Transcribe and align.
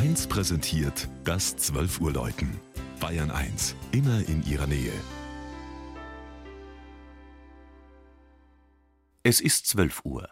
1 0.00 0.28
präsentiert 0.28 1.08
das 1.24 1.58
12 1.58 2.00
Uhr 2.00 2.10
Läuten. 2.10 2.58
Bayern 3.00 3.30
1, 3.30 3.76
immer 3.92 4.26
in 4.26 4.42
ihrer 4.46 4.66
Nähe. 4.66 4.94
Es 9.22 9.42
ist 9.42 9.66
12 9.66 10.00
Uhr. 10.06 10.26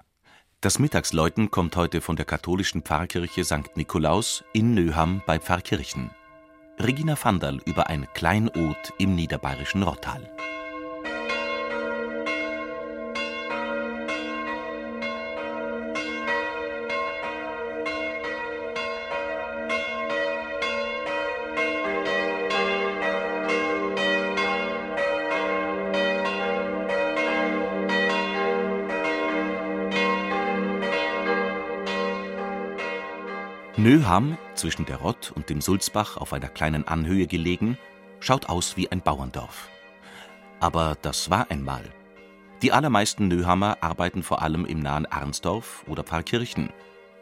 Das 0.63 0.79
Mittagsläuten 0.79 1.51
kommt 1.51 1.77
heute 1.77 2.01
von 2.01 2.17
der 2.17 2.25
katholischen 2.25 2.81
Pfarrkirche 2.81 3.45
St. 3.45 3.77
Nikolaus 3.77 4.43
in 4.55 4.73
Nöham 4.73 5.21
bei 5.27 5.39
Pfarrkirchen. 5.39 6.13
Regina 6.79 7.23
Vandal 7.23 7.61
über 7.67 7.89
ein 7.89 8.07
Kleinod 8.15 8.95
im 8.97 9.15
niederbayerischen 9.17 9.83
Rottal. 9.83 10.31
Nöham, 33.79 34.37
zwischen 34.57 34.87
der 34.87 34.97
Rott 34.97 35.31
und 35.37 35.51
dem 35.51 35.61
Sulzbach 35.61 36.17
auf 36.17 36.33
einer 36.33 36.49
kleinen 36.49 36.89
Anhöhe 36.89 37.29
gelegen, 37.29 37.79
schaut 38.19 38.49
aus 38.49 38.77
wie 38.77 38.91
ein 38.91 39.03
Bauerndorf. 39.03 39.69
Aber 40.59 40.97
das 41.01 41.31
war 41.31 41.49
einmal. 41.53 41.85
Die 42.61 42.73
allermeisten 42.73 43.29
Nöhammer 43.29 43.79
arbeiten 43.81 44.25
vor 44.25 44.43
allem 44.43 44.67
im 44.67 44.81
nahen 44.81 45.07
Arnsdorf 45.07 45.85
oder 45.87 46.03
Pfarrkirchen. 46.03 46.71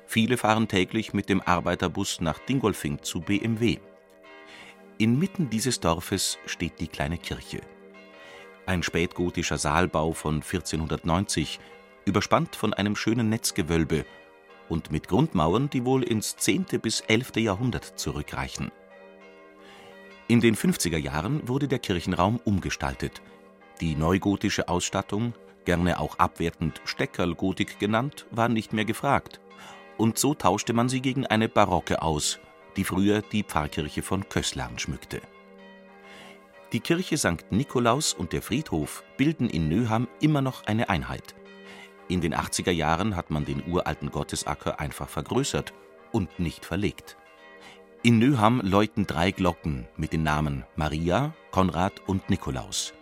Viele 0.06 0.38
fahren 0.38 0.66
täglich 0.66 1.12
mit 1.12 1.28
dem 1.28 1.42
Arbeiterbus 1.42 2.22
nach 2.22 2.38
Dingolfing 2.38 3.02
zu 3.02 3.20
BMW. 3.20 3.76
Inmitten 4.96 5.50
dieses 5.50 5.80
Dorfes 5.80 6.38
steht 6.46 6.80
die 6.80 6.88
kleine 6.88 7.18
Kirche. 7.18 7.60
Ein 8.64 8.82
spätgotischer 8.82 9.58
Saalbau 9.58 10.12
von 10.14 10.36
1490, 10.36 11.60
überspannt 12.06 12.56
von 12.56 12.72
einem 12.72 12.96
schönen 12.96 13.28
Netzgewölbe 13.28 14.06
und 14.68 14.90
mit 14.90 15.08
Grundmauern, 15.08 15.70
die 15.70 15.84
wohl 15.84 16.02
ins 16.02 16.36
10. 16.36 16.66
bis 16.82 17.00
11. 17.00 17.36
Jahrhundert 17.36 17.84
zurückreichen. 17.98 18.70
In 20.28 20.40
den 20.40 20.56
50er 20.56 20.98
Jahren 20.98 21.46
wurde 21.48 21.68
der 21.68 21.78
Kirchenraum 21.78 22.40
umgestaltet. 22.44 23.22
Die 23.80 23.94
neugotische 23.94 24.68
Ausstattung, 24.68 25.34
gerne 25.64 26.00
auch 26.00 26.18
abwertend 26.18 26.80
Steckerlgotik 26.84 27.78
genannt, 27.78 28.26
war 28.30 28.48
nicht 28.48 28.72
mehr 28.72 28.84
gefragt. 28.84 29.40
Und 29.96 30.18
so 30.18 30.34
tauschte 30.34 30.72
man 30.72 30.88
sie 30.88 31.00
gegen 31.00 31.26
eine 31.26 31.48
barocke 31.48 32.02
aus, 32.02 32.40
die 32.76 32.84
früher 32.84 33.22
die 33.22 33.44
Pfarrkirche 33.44 34.02
von 34.02 34.28
Kößlarn 34.28 34.78
schmückte. 34.78 35.20
Die 36.72 36.80
Kirche 36.80 37.16
St. 37.16 37.50
Nikolaus 37.50 38.12
und 38.12 38.32
der 38.32 38.42
Friedhof 38.42 39.04
bilden 39.16 39.48
in 39.48 39.68
Nöham 39.68 40.08
immer 40.20 40.42
noch 40.42 40.66
eine 40.66 40.88
Einheit. 40.88 41.36
In 42.08 42.20
den 42.20 42.34
80er 42.34 42.70
Jahren 42.70 43.16
hat 43.16 43.30
man 43.30 43.44
den 43.44 43.62
uralten 43.66 44.10
Gottesacker 44.10 44.78
einfach 44.78 45.08
vergrößert 45.08 45.72
und 46.12 46.38
nicht 46.38 46.64
verlegt. 46.64 47.16
In 48.02 48.18
Nöham 48.18 48.60
läuten 48.60 49.06
drei 49.06 49.32
Glocken 49.32 49.88
mit 49.96 50.12
den 50.12 50.22
Namen 50.22 50.64
Maria, 50.76 51.34
Konrad 51.50 52.00
und 52.06 52.30
Nikolaus. 52.30 52.94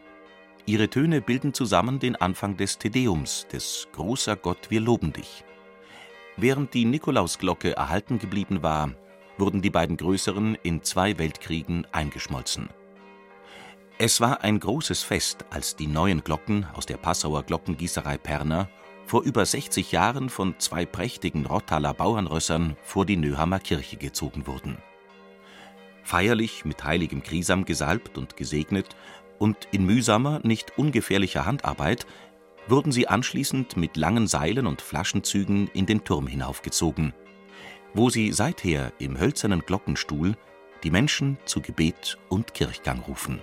Ihre 0.65 0.89
Töne 0.89 1.21
bilden 1.21 1.53
zusammen 1.53 1.99
den 1.99 2.17
Anfang 2.17 2.57
des 2.57 2.79
Tedeums, 2.79 3.47
des 3.53 3.89
Großer 3.93 4.37
Gott, 4.37 4.71
wir 4.71 4.81
loben 4.81 5.13
dich. 5.13 5.45
Während 6.39 6.73
die 6.73 6.87
Nikolausglocke 6.87 7.77
erhalten 7.77 8.19
geblieben 8.19 8.63
war, 8.63 8.93
wurden 9.37 9.61
die 9.61 9.71
beiden 9.71 9.99
größeren 9.99 10.57
in 10.63 10.83
zwei 10.83 11.19
Weltkriegen 11.19 11.87
eingeschmolzen. 11.93 12.71
Es 13.99 14.23
war 14.23 14.43
ein 14.43 14.59
großes 14.59 15.03
Fest, 15.03 15.45
als 15.51 15.77
die 15.77 15.87
neuen 15.87 16.25
Glocken 16.25 16.67
aus 16.73 16.87
der 16.87 16.97
Passauer 16.97 17.43
Glockengießerei 17.43 18.17
Perner 18.17 18.71
vor 19.07 19.23
über 19.23 19.45
60 19.45 19.93
Jahren 19.93 20.29
von 20.29 20.55
zwei 20.59 20.87
prächtigen 20.87 21.47
Rottaler 21.47 21.95
Bauernrössern 21.95 22.77
vor 22.83 23.07
die 23.07 23.17
Nöhammer 23.17 23.59
Kirche 23.59 23.97
gezogen 23.97 24.47
wurden. 24.47 24.79
Feierlich 26.03 26.65
mit 26.65 26.85
heiligem 26.85 27.23
Krisam 27.23 27.65
gesalbt 27.65 28.19
und 28.19 28.37
gesegnet 28.37 28.97
und 29.39 29.69
in 29.73 29.85
mühsamer, 29.85 30.41
nicht 30.43 30.79
ungefährlicher 30.79 31.47
Handarbeit 31.47 32.07
wurden 32.67 32.93
sie 32.93 33.09
anschließend 33.09 33.77
mit 33.77 33.97
langen 33.97 34.27
Seilen 34.27 34.67
und 34.67 34.81
Flaschenzügen 34.81 35.69
in 35.69 35.87
den 35.87 36.05
Turm 36.05 36.27
hinaufgezogen, 36.27 37.15
wo 37.93 38.11
sie 38.11 38.33
seither 38.33 38.93
im 38.99 39.19
hölzernen 39.19 39.61
Glockenstuhl 39.61 40.37
die 40.83 40.91
Menschen 40.91 41.39
zu 41.45 41.61
Gebet 41.61 42.19
und 42.29 42.55
Kirchgang 42.55 43.01
rufen 43.01 43.41